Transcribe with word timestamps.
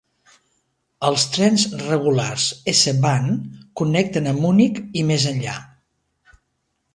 Els 1.09 1.25
trens 1.35 1.65
regulars 1.81 2.45
S-Bahn 2.73 3.29
connecten 3.83 4.31
amb 4.33 4.43
Munic 4.47 4.81
i 5.03 5.05
més 5.13 5.29
enllà. 5.35 5.55